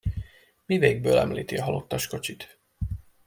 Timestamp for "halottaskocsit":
1.63-2.59